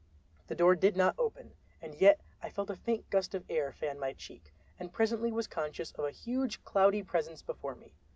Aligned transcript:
The 0.47 0.55
door 0.55 0.73
did 0.73 0.97
not 0.97 1.13
open, 1.19 1.53
and 1.79 1.93
yet 1.93 2.21
I 2.41 2.49
felt 2.49 2.71
a 2.71 2.75
faint 2.75 3.07
gust 3.11 3.35
of 3.35 3.45
air 3.47 3.71
fan 3.71 3.99
my 3.99 4.13
cheek, 4.13 4.51
and 4.79 4.91
presently 4.91 5.31
was 5.31 5.45
conscious 5.45 5.91
of 5.91 6.05
a 6.05 6.09
huge, 6.11 6.63
cloudy 6.63 7.03
presence 7.03 7.43
before 7.43 7.75
me. 7.75 7.93